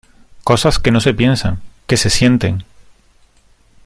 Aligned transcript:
cosas 0.43 0.79
que 0.79 0.89
no 0.89 0.99
se 0.99 1.13
piensan, 1.13 1.61
que 1.85 1.95
se 1.95 2.09
sienten. 2.09 2.63